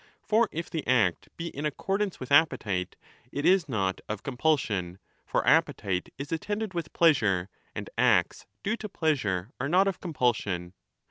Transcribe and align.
For 0.23 0.49
if 0.51 0.67
the 0.67 0.87
act 0.87 1.29
be 1.37 1.49
in 1.49 1.63
accordance 1.63 2.19
with 2.19 2.31
appetite, 2.31 2.95
it 3.31 3.45
is 3.45 3.69
not 3.69 4.01
of 4.09 4.23
compulsion; 4.23 4.97
for 5.27 5.45
appetite 5.47 6.11
is 6.17 6.31
attended 6.31 6.73
with 6.73 6.91
pleasure, 6.91 7.49
and 7.75 7.87
acts 7.99 8.47
due 8.63 8.77
to 8.77 8.89
pleasure 8.89 9.51
are 9.59 9.69
not 9.69 9.87
of 9.87 9.99
compulsion. 9.99 10.73